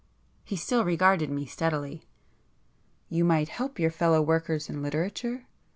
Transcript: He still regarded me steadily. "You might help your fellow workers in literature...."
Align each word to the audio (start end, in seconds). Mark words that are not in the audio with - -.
He 0.43 0.55
still 0.55 0.83
regarded 0.83 1.29
me 1.29 1.45
steadily. 1.45 2.07
"You 3.07 3.23
might 3.23 3.49
help 3.49 3.77
your 3.77 3.91
fellow 3.91 4.19
workers 4.19 4.67
in 4.67 4.81
literature...." 4.81 5.45